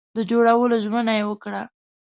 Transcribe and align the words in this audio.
د 0.15 0.17
جوړولو 0.29 0.75
ژمنه 0.83 1.13
یې 1.19 1.23
وکړه. 1.29 1.63